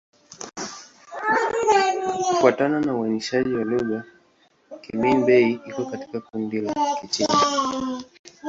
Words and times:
Kufuatana 2.27 2.79
na 2.81 2.93
uainishaji 2.95 3.53
wa 3.53 3.63
lugha, 3.63 4.03
Kimin-Bei 4.81 5.53
iko 5.67 5.85
katika 5.85 6.21
kundi 6.21 6.61
la 6.61 6.73
Kichina. 7.01 7.33